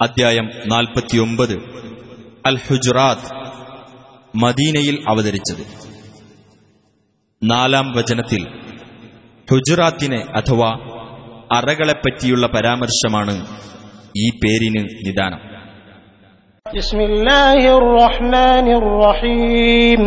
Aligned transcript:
അധ്യായം 0.00 0.50
നാൽപ്പത്തിയൊമ്പത്. 0.66 1.56
അൽ 2.46 2.56
ഹുജറാത്ത് 2.56 3.52
മദീനയിൽ 4.36 5.04
അവതരിച്ചത്. 5.08 5.66
നാലാം 7.42 7.92
വചനത്തിൽ 7.92 8.46
ഹുജറാത്തിനെ 9.50 10.16
അഥവാ 10.16 10.70
അറകളെപ്പറ്റിയുള്ള 11.52 12.46
പരാമർശമാണ് 12.46 13.46
ഈ 14.16 14.30
പേരിന് 14.30 14.88
നിദാനം. 15.06 15.53
بسم 16.65 16.99
الله 17.01 17.61
الرحمن 17.77 18.67
الرحيم 18.73 20.01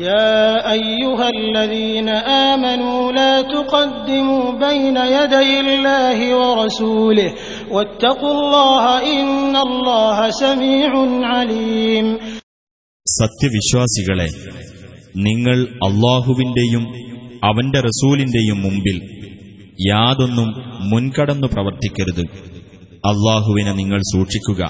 يا 0.00 0.36
أيها 0.72 1.26
الذين 1.30 2.08
آمنوا 2.48 3.12
لا 3.12 3.34
تقدموا 3.44 4.44
بين 4.58 4.96
يدي 5.12 5.52
الله 5.60 6.18
ورسوله 6.36 7.30
واتقوا 7.70 8.32
الله 8.32 8.84
إن 9.12 9.54
الله 9.58 10.18
سميع 10.38 10.90
عليم 11.26 12.06
സത്യവിശ്വാസികളെ 13.06 14.28
നിങ്ങൾ 15.24 15.58
അള്ളാഹുവിന്റെയും 15.88 16.84
അവന്റെ 17.42 17.80
റസൂലിന്റെയും 17.88 18.58
മുമ്പിൽ 18.64 18.96
യാതൊന്നും 19.84 20.48
മുൻകടന്നു 20.90 21.48
പ്രവർത്തിക്കരുത് 21.54 22.24
അള്ളാഹുവിനെ 23.04 23.72
നിങ്ങൾ 23.80 24.00
സൂക്ഷിക്കുക 24.12 24.62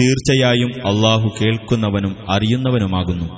തീർച്ചയായും 0.00 0.72
അള്ളാഹു 0.90 1.28
കേൾക്കുന്നവനും 1.40 2.14
അറിയുന്നവനുമാകുന്നു 2.28 3.28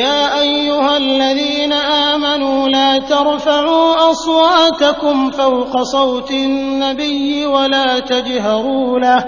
يا 0.00 0.22
أيها 0.42 0.96
الذين 0.96 1.72
آمنوا 2.10 2.68
لا 2.68 2.98
ترفعوا 3.06 4.10
أصواتكم 4.10 5.30
فوق 5.30 5.82
صوت 5.82 6.30
النبي 6.30 7.46
ولا 7.46 7.98
تجهروا 8.00 8.98
له 8.98 9.20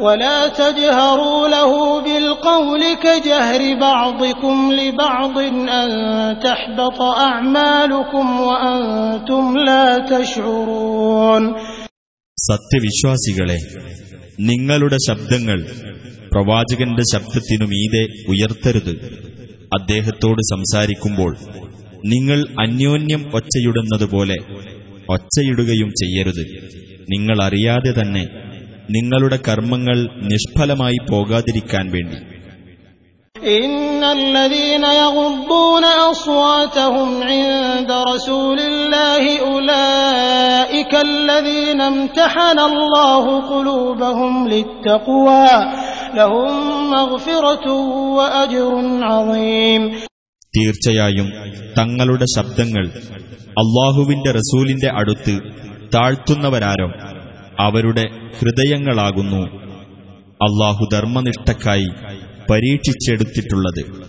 ولا 0.00 0.48
تجهروا 0.50 1.48
له 1.48 1.72
بالقول 2.00 2.82
كجهر 2.94 3.60
بعضكم 3.80 4.72
لبعض 4.72 5.38
أن 5.72 5.88
تحبط 6.40 6.98
أعمالكم 7.28 8.26
وأنتم 8.40 9.44
لا 9.58 9.86
تشعرون 10.10 11.42
സത്യവിശ്വാസികളെ 12.38 13.58
നിങ്ങളുടെ 14.39 14.97
ശബ്ദങ്ങൾ 15.07 15.63
പ്രവാചകന്റെ 16.31 17.03
ശബ്ദത്തിനു 17.13 17.65
മീതെ 17.65 18.03
ഉയർത്തരുത്. 18.27 18.91
അദ്ദേഹത്തോട് 19.79 20.41
സംസാരിക്കുമ്പോൾ 20.41 21.37
നിങ്ങൾ 22.05 22.45
അന്യോന്യം 22.59 23.35
ഒച്ചയിടുന്നതുപോലെ 23.35 24.35
ഒച്ചയിടുകയും 25.09 25.89
ചെയ്യരുത്. 25.89 26.43
നിങ്ങൾ 27.09 27.41
അറിയാതെ 27.41 28.01
തന്നെ 28.01 28.27
നിങ്ങളുടെ 28.91 29.39
കർമ്മങ്ങൾ 29.47 30.09
നിഷ്ഫലമായി 30.21 30.97
പോകാതിരിക്കാൻ 31.11 31.91
വേണ്ടി. 31.91 32.17
إن 33.98 34.02
الذين 34.04 34.84
يغضون 34.84 35.84
أصواتهم 36.12 37.22
عند 37.22 37.90
رسول 38.04 38.58
الله 38.60 39.24
أولئك 39.42 40.92
الذين 41.00 41.80
امتحن 41.82 42.58
الله 42.60 43.24
قلوبهم 43.42 44.48
للتقوى 44.48 45.48
لهم 46.14 46.52
مغفرة 46.90 47.66
وأجر 48.18 48.72
عظيم 49.04 49.82
തീർച്ചയായും 50.54 51.28
തങ്ങളുടെ 51.78 52.26
ശബ്ദങ്ങൾ 52.34 52.84
അള്ളാഹുവിന്റെ 53.56 54.30
റസൂലിന്റെ 54.36 54.88
അടുത്ത് 55.00 55.34
താഴ്ത്തുന്നവരാരോ 55.94 56.88
അവരുടെ 57.64 58.04
ഹൃദയങ്ങളാകുന്നു 58.38 59.42
അള്ളാഹു 60.40 60.84
ധർമ്മനിഷ്ഠക്കായി 60.94 61.88
പരീക്ഷിച്ചെടുത്തിട്ടുള്ളത്. 62.49 64.07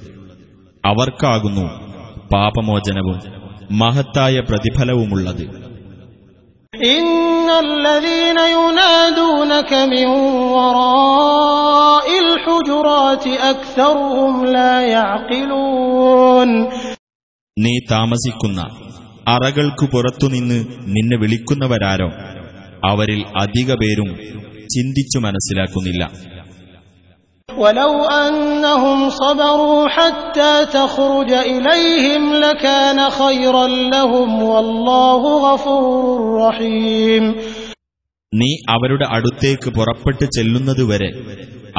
അവർക്കാകുന്നു 0.84 1.90
പാപമോചനവും 2.32 3.20
മഹത്തായ 3.78 4.40
പ്രതിഫലവുമുള്ളത്. 4.40 5.70
നീ 17.58 17.78
താമസിക്കുന്ന 17.90 18.60
അറകൾക്കു 19.28 19.86
പുറത്തുനിന്ന് 19.86 20.64
നിന്നെ 20.80 21.18
വിളിക്കുന്നവരാരോ? 21.18 22.12
അവരിൽ 22.84 23.24
അധിക 23.36 23.74
പേരും 23.74 24.16
ചിന്തിച്ചു 24.68 25.18
മനസ്സിലാക്കുന്നില്ല. 25.18 26.10
ولو 27.49 27.93
أنهم 28.19 29.09
صبروا 29.11 29.87
حتى 29.89 30.53
تخرج 30.73 31.31
إليهم 31.47 32.33
لكان 32.35 33.09
خيرا 33.11 33.67
لهم 33.67 34.43
والله 34.45 35.21
غفور 35.45 35.95
رحيم 36.41 37.23
നീ 38.33 38.49
അവരുടെ 38.73 39.05
അടുത്തേക്ക് 39.15 39.69
പുറപ്പെട്ടു 39.75 40.25
ചെല്ലുന്നതുവരെ 40.35 41.09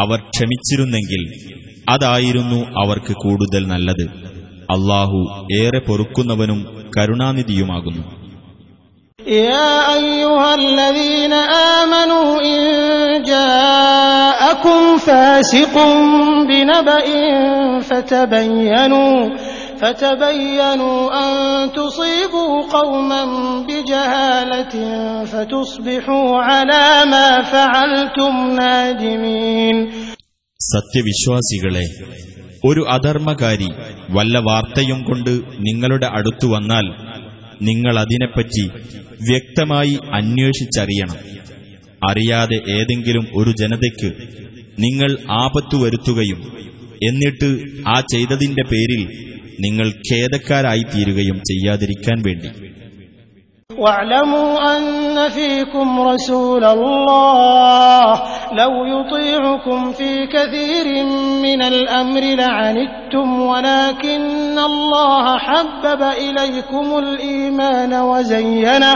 അവർ 0.02 0.18
ക്ഷമിച്ചിരുന്നെങ്കിൽ 0.28 1.22
അതായിരുന്നു 1.92 2.58
അവർക്ക് 2.82 3.14
കൂടുതൽ 3.24 3.62
നല്ലത് 3.72 4.04
അള്ളാഹു 4.74 5.18
ഏറെ 5.58 5.80
പൊറുക്കുന്നവനും 5.88 6.60
കരുണാനിധിയുമാകുന്നു 6.96 8.04
يا 9.20 9.72
أيها 9.94 10.54
الذين 10.54 11.32
آمنوا 11.76 12.40
إن 12.42 12.58
جاءكم 13.24 14.96
فاسق 14.98 15.74
بنبأ 16.48 17.06
فتبينوا 17.80 19.16
فتبينوا 19.80 20.98
أن 21.20 21.32
تصيبوا 21.72 22.62
قوما 22.70 23.22
بجهالة 23.62 24.74
فتصبحوا 25.24 26.28
على 26.40 26.84
ما 27.06 27.28
فعلتم 27.44 28.34
نادمين 28.52 29.76
സത്യവിശ്വാസികളെ 30.60 31.86
ഒരു 32.66 32.82
അധർമ്മകാരി 32.94 33.68
വല്ല 34.16 34.36
വാർത്തയും 34.46 35.00
കൊണ്ട് 35.08 35.32
നിങ്ങളുടെ 35.66 36.08
അടുത്തു 36.18 36.46
വന്നാൽ 36.54 36.86
നിങ്ങൾ 37.68 37.94
അതിനെപ്പറ്റി 38.04 38.64
വ്യക്തമായി 39.27 39.97
അന്വേഷിച്ചറിയണം. 40.13 41.17
അറിയാതെ 42.09 42.57
ഏതെങ്കിലും 42.71 43.27
ഒരു 43.33 43.51
ജനതയ്ക്ക് 43.59 44.13
നിങ്ങൾ 44.79 45.17
ആപത്തു 45.31 45.77
വരുത്തുകയും 45.77 46.41
എന്നിട്ട് 47.03 47.49
ആ 47.87 47.99
ചെയ്തതിന്റെ 47.99 48.63
പേരിൽ 48.63 49.03
നിങ്ങൾ 49.59 49.87
ഖേദക്കാരായിത്തീരുകയും 49.87 51.37
ചെയ്യാതിരിക്കാൻ 51.37 52.21
വേണ്ടി. 52.21 52.49
واعلموا 53.77 54.77
أن 54.77 55.29
فيكم 55.29 56.01
رسول 56.01 56.63
الله. 56.63 58.21
لو 58.53 58.85
يطيعكم 58.85 59.91
في 59.91 60.27
كثير 60.27 61.05
من 61.41 61.61
الأمر 61.61 62.21
لعنتم 62.21 63.41
ولكن 63.41 64.59
الله 64.59 65.37
حبب 65.37 66.01
إليكم 66.01 66.97
الإيمان 66.97 67.93
وزينه 67.93 68.95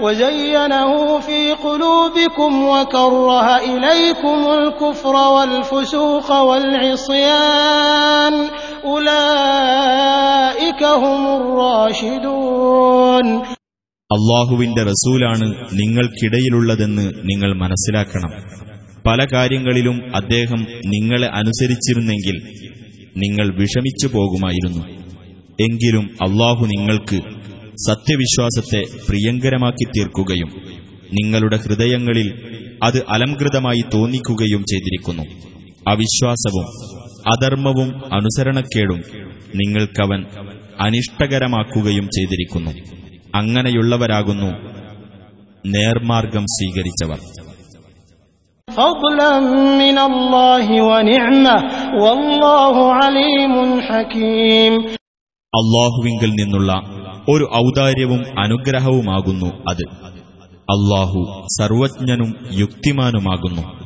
وزينه 0.00 1.18
في 1.18 1.52
قلوبكم 1.52 2.68
وكره 2.68 3.56
إليكم 3.56 4.48
الكفر 4.48 5.14
والفسوق 5.14 6.40
والعصيان. 6.40 8.48
أولئك 8.84 10.84
هم 10.84 11.26
الراشدون. 11.36 12.76
അള്ളാഹുവിന്റെ 14.12 14.82
റസൂലാണ് 14.82 15.54
നിങ്ങൾക്കിടയിലുള്ളതെന്ന് 15.72 17.10
നിങ്ങൾ 17.24 17.52
മനസ്സിലാക്കണം. 17.56 18.30
പല 19.06 19.26
കാര്യങ്ങളിലും 19.34 20.16
അദ്ദേഹം 20.16 20.66
നിങ്ങളെ 20.86 21.26
അനുസരിച്ചിരുന്നെങ്കിൽ 21.26 22.36
നിങ്ങൾ 23.16 23.54
വിഷമിച്ചു 23.60 24.06
പോകുമായിരുന്നു. 24.06 24.84
എങ്കിലും 25.60 26.10
അള്ളാഹു 26.22 26.66
നിങ്ങൾക്ക് 26.66 27.16
സത്യവിശ്വാസത്തെ 27.90 28.82
പ്രിയങ്കരമാക്കി 29.08 29.84
തീർക്കുകയും 29.84 30.48
നിങ്ങളുടെ 31.12 31.56
ഹൃദയങ്ങളിൽ 31.56 32.32
അത് 32.82 33.02
അലംകൃതമായി 33.08 33.84
തോന്നിക്കുകയും 33.94 34.64
ചെയ്തിരിക്കുന്നു. 34.72 35.22
അവിശ്വാസവും 35.88 36.66
അധർമ്മവും 37.32 38.14
അനുസരണക്കേടും 38.14 39.02
നിങ്ങൾക്കവൻ 39.54 40.24
അനിഷ്ടകരമാക്കുകയും 40.80 42.04
ചെയ്തിരിക്കുന്നു. 42.04 43.05
അങ്ങനെയുള്ളവരാകുന്നു. 43.36 44.76
നേർമാർഗം 45.66 46.44
സ്വീകരിച്ചവർ. 46.44 47.18
അള്ളാഹുവിങ്കിൽ 55.54 56.30
നിന്നുള്ള 56.30 56.72
ഒരു 57.28 57.48
ഔദാര്യവും 57.56 58.40
അനുഗ്രഹവുമാകുന്നു 58.40 59.46
അത്. 59.46 59.82
അള്ളാഹു 60.70 61.46
സർവജ്ഞനും 61.60 62.36
യുക്തിമാനുമാകുന്നു. 62.52 63.85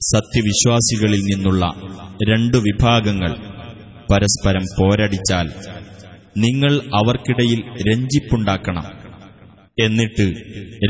സത്യവിശ്വാസികളിൽ 0.00 1.20
നിന്നുള്ള 1.20 1.74
രണ്ടു 2.30 2.56
വിഭാഗങ്ങൾ 2.56 3.36
പരസ്പരം 4.12 4.62
പോരടിച്ചാൽ 4.78 5.50
നിങ്ങൾ 6.36 6.80
അവർക്കിടയിൽ 6.94 7.60
രഞ്ജിപ്പുണ്ടാക്കണം. 7.88 9.00
എന്നിട്ട് 9.80 10.34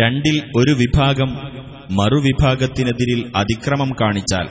രണ്ടിൽ 0.02 0.42
ഒരു 0.56 0.70
വിഭാഗം 0.70 1.30
മറുവിഭാഗത്തിനെതിരിൽ 1.90 3.32
അതിക്രമം 3.36 3.92
കാണിച്ചാൽ 4.00 4.48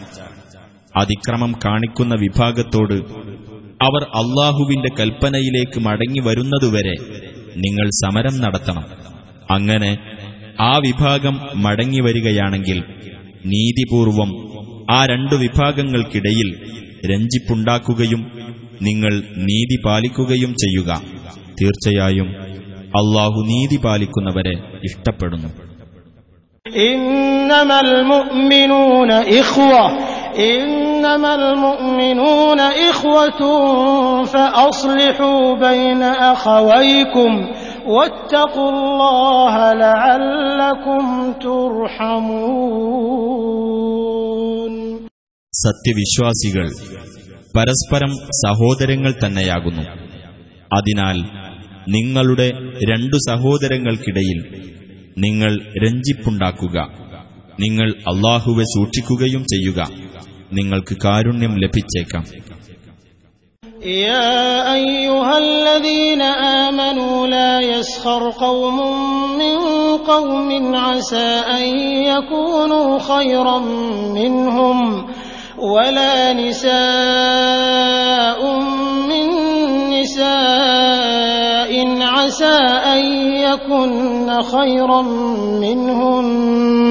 അതിക്രമം 0.96 1.54
കാണിക്കുന്ന 1.66 2.16
വിഭാഗത്തോട് 2.16 2.94
അവർ 3.84 4.04
അള്ളാഹുവിന്റെ 4.04 4.90
കൽപ്പനയിലേക്ക് 5.00 5.80
മടങ്ങി 5.80 6.20
വരുന്നതുവരെ 6.20 6.96
നിങ്ങൾ 7.58 7.90
സമരം 8.06 8.42
നടത്തണം. 8.42 8.86
അങ്ങനെ 9.52 9.98
ആ 10.63 10.73
വിഭാഗം 10.85 11.35
മടങ്ങി 11.65 12.01
വരികയാണെങ്കിൽ 12.07 12.79
നീതിപൂർവം 13.53 14.31
ആ 14.91 15.01
രണ്ടു 15.13 15.37
വിഭാഗങ്ങൾക്കിടയിൽ 15.43 16.49
രഞ്ജിപ്പുണ്ടാക്കുകയും 17.11 18.23
നിങ്ങൾ 18.83 19.13
നീതി 19.49 19.77
പാലിക്കുകയും 19.85 20.53
ചെയ്യുക 20.63 20.91
തീർച്ചയായും 21.59 22.31
അള്ളാഹു 23.01 23.41
നീതി 23.53 23.79
പാലിക്കുന്നവരെ 23.85 24.57
ഇഷ്ടപ്പെടുന്നു 24.89 25.51
إنما 26.87 27.81
المؤمنون 27.83 29.11
إخوة 29.41 29.83
إنما 30.51 31.33
المؤمنون 31.35 32.61
إخوة 32.91 33.41
فأصلحوا 34.25 35.41
بين 35.59 36.03
أخويكم 36.35 37.33
സത്യവിശ്വാസികൾ 45.54 46.66
പരസ്പരം 47.58 48.10
സഹോദരങ്ങൾ 48.16 49.14
തന്നെയാകുന്നു. 49.26 49.82
അതിനാൽ 50.76 51.18
നിങ്ങളുടെ 51.90 52.50
രണ്ടു 52.90 53.18
സഹോദരങ്ങൾക്കിടയിൽ 53.30 54.70
നിങ്ങൾ 55.18 55.74
രഞ്ജിപ്പുണ്ടാക്കുക. 55.84 56.88
നിങ്ങൾ 57.60 57.92
അള്ളാഹുവെ 57.92 58.64
സൂക്ഷിക്കുകയും 58.64 59.44
ചെയ്യുക. 59.44 59.90
നിങ്ങൾക്ക് 60.54 60.98
കാരുണ്യം 61.06 61.60
ലഭിച്ചേക്കാം. 61.60 62.24
يا 63.86 64.74
أيها 64.74 65.38
الذين 65.38 66.22
آمنوا 66.22 67.28
لا 67.28 67.60
يسخر 67.62 68.30
قوم 68.30 68.78
من 69.38 69.58
قوم 69.98 70.76
عسى 70.76 71.42
أن 71.58 71.64
يكونوا 72.04 73.00
خيرا 73.00 73.60
منهم 74.14 75.08
ولا 75.58 76.34
نساء 76.34 76.80
من 79.08 79.28
نساء 80.00 81.72
عسى 82.02 82.58
أن 82.84 83.00
يكن 83.36 84.42
خيرا 84.42 85.02
منهن. 85.62 86.89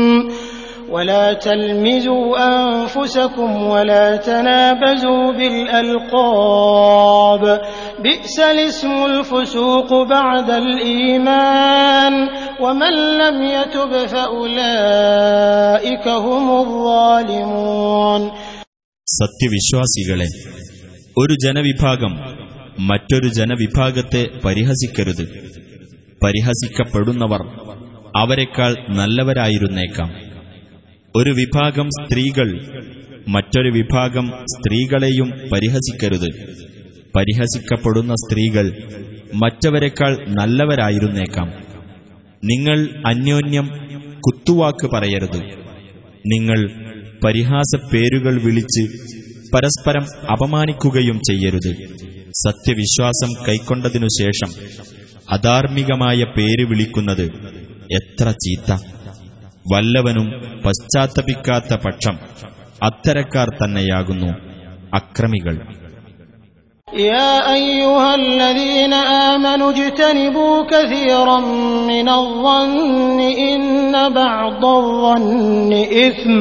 ولا 0.89 1.35
تلمزوا 1.35 2.27
أنفسكم 2.49 3.65
ولا 3.65 4.19
تنابزوا 4.19 5.33
بالألقاب 6.33 7.61
بئس 7.99 8.41
الاسم 8.41 9.05
الفسوق 9.05 10.09
بعد 10.09 10.51
الإيمان 10.51 12.13
ومن 12.61 12.93
لم 13.17 13.51
يتب 13.51 14.07
فأولئك 14.07 16.07
هم 16.25 16.45
الظالمون 16.59 18.31
സത്യവിശ്വാസികളെ 19.07 20.27
ഒരു 21.17 21.33
ജനവിഭാഗം 21.43 22.13
മറ്റൊരു 22.89 23.29
ജനവിഭാഗത്തെ 23.29 24.21
പരിഹസിക്കരുത് 24.45 25.25
പരിഹസിക്കപ്പെടുന്നവർ 26.23 27.41
അവരെക്കാൾ 28.21 28.77
നല്ലവരായിരുന്നേക്കാം 28.89 30.09
ഒരു 31.18 31.30
വിഭാഗം 31.30 31.88
സ്ത്രീകൾ 31.88 32.48
മറ്റൊരു 33.28 33.68
വിഭാഗം 33.68 34.28
സ്ത്രീകളെയും 34.28 35.30
പരിഹസിക്കരുത്. 35.52 36.28
പരിഹസിക്കപ്പെടുന്ന 37.16 38.14
സ്ത്രീകൾ 38.14 38.76
മറ്റവരെക്കാൾ 39.34 40.24
നല്ലവരായിരുന്നേക്കാം. 40.28 41.52
നിങ്ങൾ 42.44 42.88
അന്യോന്യം 43.06 43.66
കുത്തുവാക്ക് 44.20 44.86
പറയരുത്. 44.86 45.42
നിങ്ങൾ 46.26 46.70
പരിഹാസ 47.24 47.76
പേരുകൾ 47.92 48.42
വിളിച്ച് 48.42 48.82
പരസ്പരം 49.54 50.06
അപമാനിക്കുകയും 50.32 51.18
ചെയ്യരുത്. 51.18 51.76
സത്യവിശ്വാസം 52.30 53.44
കൈക്കൊണ്ടതിനുശേഷം 53.48 54.52
അധാർമികമായ 55.30 56.24
പേര് 56.24 56.64
വിളിക്കുന്നത് 56.64 57.24
എത്ര 57.92 58.30
ചീത്ത. 58.30 58.97
വല്ലവനും 59.67 60.27
പശ്ചാത്തപിക്കാത്ത 60.63 61.73
പക്ഷം 61.85 62.17
അത്തരക്കാർ 62.81 63.49
തന്നെയാകുന്നു 63.61 64.31
അക്രമികൾ 64.97 65.55
يا 66.87 67.33
أيها 67.53 68.15
الذين 68.15 68.93
آمنوا 69.29 69.71
اجتنبوا 69.71 70.63
كثيرا 70.65 71.39
من 71.83 72.07
الظن 72.11 73.19
إن 73.43 73.63
بعض 74.13 74.61
الظن 74.77 75.71
إثم 75.99 76.39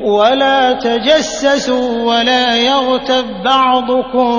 ولا 0.00 0.72
تجسسوا 0.74 2.02
ولا 2.02 2.56
يغتب 2.58 3.24
بعضكم 3.44 4.30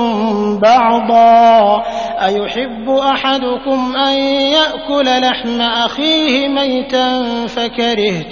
بعضا 0.59 1.83
أيحب 2.21 2.89
أحدكم 2.89 3.79
أن 3.97 4.17
يأكل 4.57 5.05
لحم 5.21 5.61
أخيه 5.61 6.47
ميتا 6.47 7.07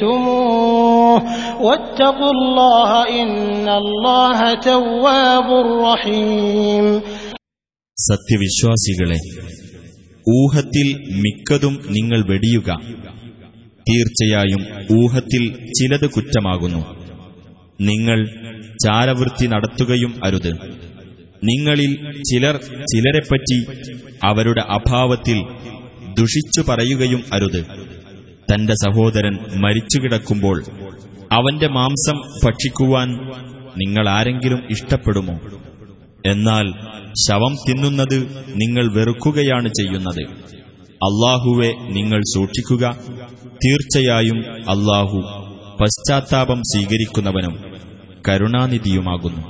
فكرهتموه 0.10 1.24
واتقوا 1.62 2.32
الله 2.32 2.91
إن 3.22 3.70
الله 3.72 4.39
تواب 4.53 5.50
رحيم 5.82 7.01
സത്യവിശ്വാസികളെ 7.98 9.18
ഊഹത്തിൽ 10.34 10.88
മിക്കതും 11.24 11.74
നിങ്ങൾ 11.96 12.20
വെടിയുക 12.29 12.70
തീർച്ചയായും 13.88 14.63
ഊഹത്തിൽ 15.00 15.44
ചിലത് 15.77 16.08
കുറ്റമാകുന്നു 16.15 16.82
നിങ്ങൾ 17.81 18.26
ചാരവൃത്തി 18.85 19.47
നടത്തുകയും 19.47 20.21
അരുത്. 20.25 20.52
നിങ്ങളിൽ 21.45 22.23
ചിലർ 22.23 22.57
ചിലരെപ്പറ്റി 22.62 23.64
അവരുടെ 24.25 24.61
അഭാവത്തിൽ 24.61 25.43
ദുഷിച്ചു 26.19 26.64
പറയുകയും 26.69 27.25
അരുത്. 27.33 27.64
തന്റെ 28.54 28.75
സഹോദരൻ 28.75 29.38
മരിച്ചുകിടക്കുമ്പോൾ 29.57 30.64
അവന്റെ 31.33 31.69
മാംസം 31.69 32.16
ഭക്ഷിക്കുവാൻ 32.45 33.12
നിങ്ങൾ 33.76 34.09
ആരെങ്കിലും 34.09 34.62
ഇഷ്ടപ്പെടുമോ? 34.71 35.38
എന്നാൽ 36.26 36.73
ശവം 37.28 37.54
തിന്നുന്നത് 37.54 38.45
നിങ്ങൾ 38.57 38.95
വെറുക്കുകയാണ് 38.95 39.69
ചെയ്യുന്നത്. 39.69 40.23
അള്ളാഹുവെ 40.95 41.73
നിങ്ങൾ 41.93 42.21
സൂക്ഷിക്കുക. 42.21 42.99
തീർച്ചയായും 43.64 44.45
അള്ളാഹു 44.52 45.44
പശ്ചാത്താപം 45.79 46.62
സ്വീകരിക്കുന്നവനും 46.72 47.56
കരുണാനിധിയുമാകുന്നു 48.27 49.44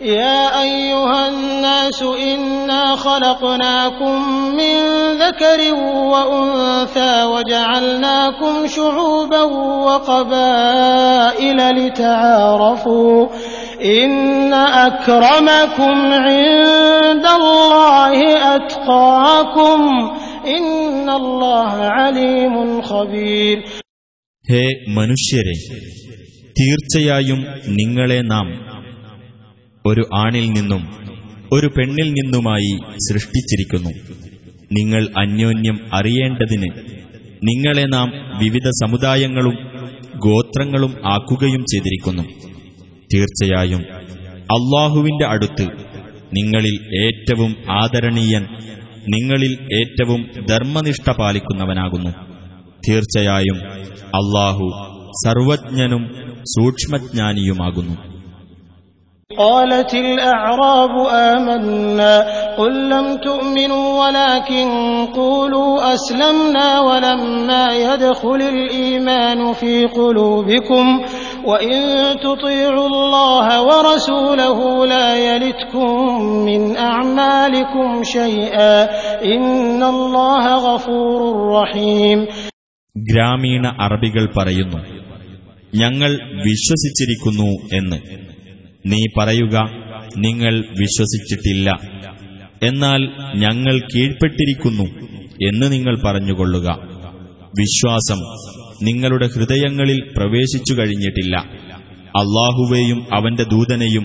يا 0.00 0.60
أيها 0.62 1.28
الناس 1.28 2.02
إنا 2.02 2.96
خلقناكم 2.96 4.16
من 4.52 4.76
ذكر 5.18 5.74
وأنثى 6.12 7.24
وجعلناكم 7.24 8.66
شعوبا 8.66 9.42
وقبائل 9.86 11.70
لتعارفوا 11.70 13.26
إن 13.84 14.52
أكرمكم 14.88 16.12
عند 16.12 17.26
الله 17.26 18.16
أتقاكم 18.54 19.80
إن 20.48 21.10
الله 21.10 21.72
عليم 21.72 22.82
خبير 22.82 23.79
ഹേ 24.49 24.61
മനുഷ്യരെ 24.87 25.53
തീർച്ചയായും 26.59 27.41
നിങ്ങളെ 27.67 28.21
നാം 28.21 28.47
ഒരു 29.85 30.03
ആണിൽ 30.15 30.45
നിന്നും 30.49 30.83
ഒരു 31.53 31.67
പെണ്ണിൽ 31.67 32.07
നിന്നുമായി 32.11 32.71
സൃഷ്ടിച്ചിരിക്കുന്നു. 33.07 33.91
നിങ്ങൾ 34.71 35.03
അന്യോന്യം 35.17 35.77
അറിയേണ്ടതിന് 35.93 36.69
നിങ്ങളെ 37.43 37.85
നാം 37.85 38.09
വിവിധ 38.43 38.67
സമുദായങ്ങളും 38.81 39.55
ഗോത്രങ്ങളും 40.17 40.95
ആക്കുകയും 41.05 41.63
ചെയ്തിരിക്കുന്നു. 41.73 42.23
തീർച്ചയായും 43.13 43.83
അള്ളാഹുവിന്റെ 44.57 45.27
അടുത്ത് 45.27 45.67
നിങ്ങളിൽ 46.33 46.75
ഏറ്റവും 47.03 47.55
ആദരണീയൻ 47.69 48.45
നിങ്ങളിൽ 49.09 49.53
ഏറ്റവും 49.79 50.21
ധർമ്മനിഷ്ഠ 50.49 51.11
പാലിക്കുന്നവനാകുന്നു. 51.11 52.11
തീർച്ചയായും 52.87 53.59
അള്ളാഹു 54.12 54.66
സർവജ്ഞനും 55.24 56.04
സൂക്ഷ്മജ്ഞാനിയുമാകുന്നു 56.56 57.96
قالت 59.30 59.94
الأعراب 59.96 60.94
آمنا 61.32 62.14
قل 62.56 62.88
لم 62.88 63.16
تؤمنوا 63.18 63.86
ولكن 64.00 64.68
قولوا 65.14 65.94
أسلمنا 65.94 66.80
ولما 66.80 67.72
يدخل 67.78 68.40
الإيمان 68.48 69.52
في 69.52 69.86
قلوبكم 69.86 70.84
وإن 71.44 71.80
تطيعوا 72.18 72.86
الله 72.86 73.46
ورسوله 73.62 74.58
لا 74.86 75.16
يلتكم 75.28 75.90
من 76.44 76.76
أعمالكم 76.76 78.02
شيئا 78.04 78.74
إن 79.24 79.82
الله 79.84 80.44
غفور 80.68 81.20
رحيم 81.50 82.18
ഗ്രാമീണ 82.97 83.67
അറബികൾ 83.81 84.29
പറയുന്നു 84.37 84.77
ഞങ്ങൾ 85.75 86.11
വിശ്വസിച്ചിരിക്കുന്നു 86.45 87.77
എന്ന്. 87.77 87.97
നീ 88.85 88.97
പറയുക 89.17 89.69
നിങ്ങൾ 90.17 90.55
വിശ്വസിച്ചിട്ടില്ല. 90.55 91.79
എന്നാൽ 92.63 93.01
ഞങ്ങൾ 93.35 93.79
കീഴ്പ്പെട്ടിരിക്കുന്നു 93.79 94.83
എന്ന് 95.47 95.71
നിങ്ങൾ 95.71 96.01
പറഞ്ഞുകൊള്ളുക. 96.05 96.67
വിശ്വാസം 97.59 98.17
നിങ്ങളുടെ 98.83 99.27
ഹൃദയങ്ങളിൽ 99.27 100.13
പ്രവേശിച്ചു 100.17 100.73
കഴിഞ്ഞിട്ടില്ല. 100.73 101.37
അള്ളാഹുവേയും 101.99 103.07
അവന്റെ 103.13 103.43
ദൂതനെയും 103.43 104.03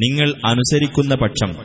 നിങ്ങൾ 0.00 0.32
അനുസരിക്കുന്ന 0.46 1.14
പക്ഷം 1.14 1.56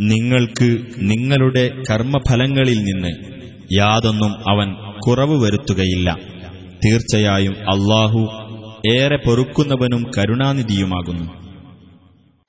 നിങ്ങൾക്ക് 0.00 0.78
നിങ്ങളുടെ 0.98 1.82
കർമ്മഫലങ്ങളിൽ 1.90 2.78
നിന്ന് 2.78 3.34
യാതൊന്നും 3.72 4.32
അവൻ 4.50 4.93
കുറവ് 5.05 5.35
വരുത്തുകയില്ല 5.43 6.09
തീർച്ചയായും 6.85 7.55
അള്ളാഹു 7.73 8.21
ഏറെ 8.95 9.19
പൊറുക്കുന്നവനും 9.25 10.01
കരുണാനിധിയുമാകുന്നു 10.15 11.27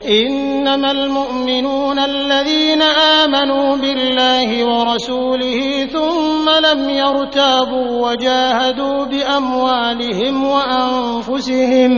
إنما 0.00 0.90
المؤمنون 0.90 1.98
الذين 2.12 2.82
آمنوا 3.22 3.76
بالله 3.76 4.48
ورسوله 4.64 5.60
ثم 5.86 6.46
لم 6.68 6.80
يرتابوا 6.90 7.88
وجاهدوا 8.04 9.04
بأموالهم 9.04 10.34
وأنفسهم 10.46 11.92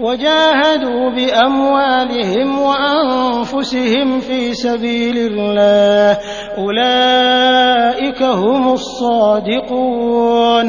وجاهدوا 0.00 1.10
بأموالهم 1.10 2.48
وأنفسهم 2.60 4.20
في 4.20 4.40
سبيل 4.56 5.16
الله 5.28 6.08
أولئك 6.60 8.20
هم 8.36 8.62
الصادقون 8.74 10.68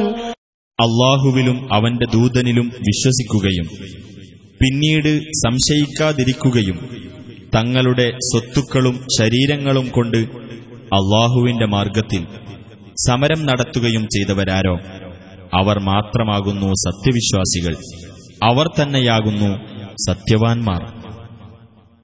അള്ളാഹുവിലും 0.80 1.58
അവന്റെ 1.76 2.08
ദൂതനിലും 2.14 2.68
വിശ്വസിക്കുകയും 2.88 3.68
പിന്നീട് 4.60 5.10
സംശയിക്കാതിരിക്കുകയും 5.44 6.78
തങ്ങളുടെ 7.56 8.06
സ്വത്തുക്കളും 8.28 8.96
ശരീരങ്ങളും 9.18 9.88
കൊണ്ട് 9.90 10.20
അള്ളാഹുവിന്റെ 10.92 11.68
മാർഗത്തിൽ 11.68 12.22
സമരം 13.06 13.42
നടത്തുകയും 13.50 14.04
ചെയ്തവരാരോ 14.14 14.76
അവർ 15.54 15.78
മാത്രമാകുന്നു 15.90 16.70
സത്യവിശ്വാസികൾ 16.82 17.74
അവർ 18.48 18.68
തന്നെയാകുന്നു 18.78 19.52
സത്യവാൻമാർ 20.08 20.82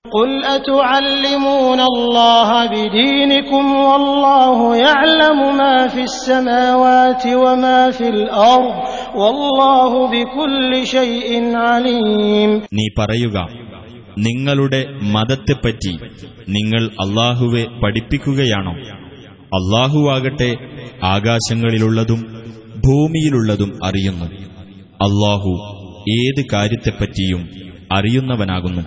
قل 0.06 0.32
أتعلمون 0.58 1.80
الله 1.84 2.50
بدينكم 2.68 3.66
والله 3.84 4.58
يعلم 4.78 5.40
ما 5.58 5.78
في 5.88 6.02
السماوات 6.04 7.24
وما 7.44 7.92
في 7.92 8.08
الأرض 8.10 8.76
والله 9.16 9.92
بكل 10.14 10.72
شيء 10.88 11.30
عليم 11.68 12.50
നീ 12.78 12.86
പറയുക 13.00 13.38
നിങ്ങളുടെ 14.26 14.82
മതത്തെപ്പറ്റി 15.16 15.94
നിങ്ങൾ 16.56 16.84
അള്ളാഹുവെ 17.06 17.64
പഠിപ്പിക്കുകയാണോ 17.82 18.74
അള്ളാഹുവാകട്ടെ 19.58 20.52
ആകാശങ്ങളിലുള്ളതും 21.14 22.22
ഭൂമിയിലുള്ളതും 22.86 23.72
അറിയുന്നു 23.88 24.28
അള്ളാഹു 25.00 25.52
ഏത് 26.18 26.42
കാര്യത്തെപ്പറ്റിയും 26.54 27.44
അറിയുന്നവനാകുന്നു 27.90 28.84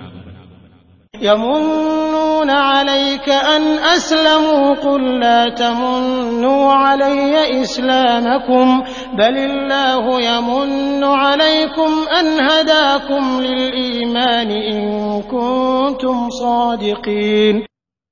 يمنون 1.15 2.51
عليك 2.71 3.29
أن 3.57 3.63
أسلموا 3.89 4.75
قل 4.77 5.21
لا 5.21 5.49
تمنوا 5.53 6.73
علي 6.75 7.35
إسلامكم 7.63 8.67
بل 9.15 9.37
الله 9.41 10.05
يمن 10.23 10.71
عليكم 11.05 11.91
أن 12.21 12.27
هداكم 12.43 13.25
للإيمان 13.43 14.51
إن 14.71 14.81
كنتم 15.25 16.17
صادقين 16.41 17.57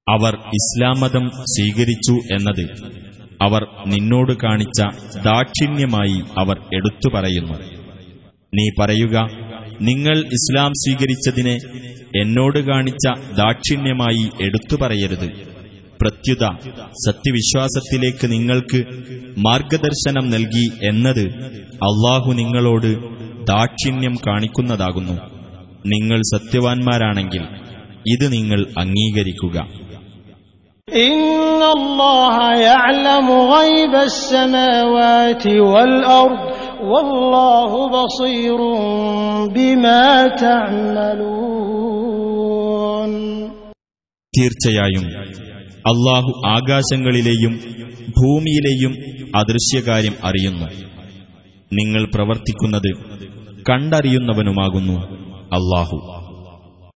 അവർ 0.06 0.34
ഇസ്ലാം 0.58 0.96
മതം 1.02 1.24
സ്വീകരിച്ചു 1.52 2.14
എന്നത് 2.34 2.64
അവർ 3.40 3.62
നിന്നോട് 3.86 4.32
കാണിച്ച 4.42 4.80
ദാക്ഷിണ്യമായി 5.26 6.18
അവർ 6.42 6.56
എടുത്തു 6.78 7.08
പറയുന്നു 7.14 7.56
നീ 8.53 8.65
പറയുക 8.79 9.17
നിങ്ങൾ 9.81 10.17
ഇസ്ലാം 10.37 10.71
സ്വീകരിച്ചതിനെ 10.81 11.55
എന്നോട് 12.21 12.59
കാണിച്ച 12.59 13.05
ദാക്ഷിണ്യമായി 13.37 14.23
എടുത്തു 14.45 14.75
പറയരുത്. 14.81 15.27
പ്രത്യുത 16.01 16.45
സത്യവിശ്വാസത്തിലേക്ക് 17.05 18.25
നിങ്ങൾക്ക് 18.31 18.79
മാർഗദർശനം 19.45 20.25
നൽകി 20.29 20.65
എന്നത് 20.83 21.25
അള്ളാഹു 21.89 22.31
നിങ്ങളോട് 22.41 22.91
ദാക്ഷിണ്യം 23.51 24.15
കാണിക്കുന്നതാകുന്നു. 24.27 25.15
നിങ്ങൾ 25.93 26.19
സത്യവാൻമാരാണെങ്കിൽ 26.33 27.43
ഇത് 28.13 28.25
നിങ്ങൾ 28.33 28.59
അംഗീകരിക്കുക. 28.77 29.57
ഇന്നല്ലാഹ 30.87 32.37
യഅലമു 32.67 33.35
ഗൈബസ് 33.53 34.21
സമാവാതി 34.31 35.55
വൽ 35.73 35.95
അർദ് 36.19 36.47
തീർച്ചയായും 44.37 45.05
അള്ളാഹു 45.87 46.41
ആകാശങ്ങളിലെയും 46.45 47.53
ഭൂമിയിലെയും 48.09 48.93
അദൃശ്യകാര്യം 49.35 50.13
അറിയുന്നു. 50.23 50.65
നിങ്ങൾ 51.73 52.07
പ്രവർത്തിക്കുന്നത് 52.13 52.91
കണ്ടറിയുന്നവനുമാകുന്നു 53.69 54.93
അള്ളാഹു 55.51 56.18